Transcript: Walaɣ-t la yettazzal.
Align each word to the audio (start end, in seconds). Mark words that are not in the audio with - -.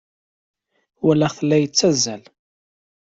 Walaɣ-t 1.03 1.39
la 1.45 1.57
yettazzal. 1.59 2.23